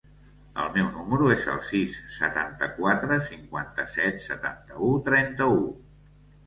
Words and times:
El 0.61 0.69
meu 0.77 0.87
número 0.95 1.27
es 1.33 1.45
el 1.55 1.59
sis, 1.67 1.99
setanta-quatre, 2.15 3.19
cinquanta-set, 3.29 4.21
setanta-u, 4.27 4.93
trenta-u. 5.13 5.67